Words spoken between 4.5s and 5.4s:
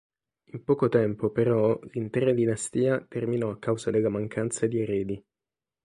di eredi.